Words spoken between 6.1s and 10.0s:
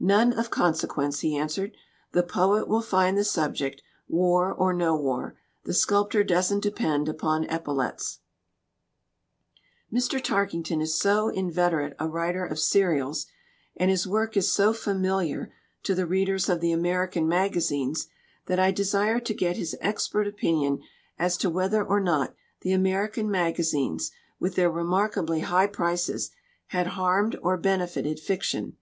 doesn't depend upon epaulets." 39 LITERATURE IN THE MAKING